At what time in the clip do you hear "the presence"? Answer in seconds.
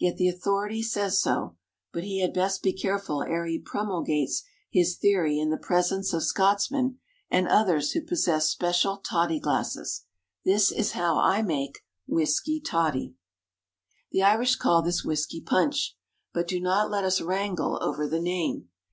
5.50-6.12